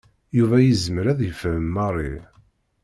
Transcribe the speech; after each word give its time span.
Yuba 0.37 0.57
yezmer 0.61 1.05
ad 1.07 1.19
yefhem 1.27 1.65
Mary. 1.75 2.13